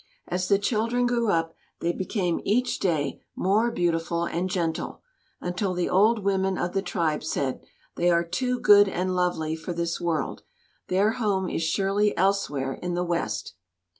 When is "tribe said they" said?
6.81-8.09